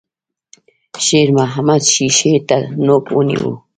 شېرمحمد 1.05 1.81
ښيښې 1.93 2.33
ته 2.47 2.57
نوک 2.85 3.05
ونيو. 3.15 3.51